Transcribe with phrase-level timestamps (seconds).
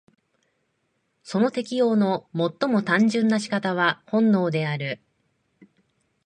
[1.21, 4.99] その適応の最も単純な仕方は本能である。